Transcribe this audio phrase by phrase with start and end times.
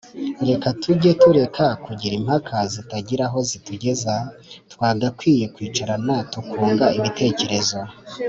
[0.47, 4.13] Reka tujye tureka kugira impaka zitagira aho zitugeza
[4.71, 7.79] twagakwiye kwicarana tukunga ibitekerezo